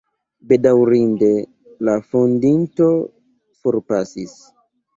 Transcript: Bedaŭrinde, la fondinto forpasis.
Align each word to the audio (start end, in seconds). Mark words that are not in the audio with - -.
Bedaŭrinde, 0.51 1.29
la 1.89 1.95
fondinto 2.07 2.89
forpasis. 3.61 4.37